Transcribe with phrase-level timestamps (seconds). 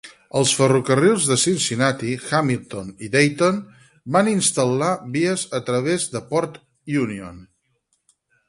[0.37, 3.61] Els ferrocarrils de Cincinnati, Hamilton i Dayton
[4.17, 6.59] van instal·lar vies a través de Port
[7.05, 7.41] Union.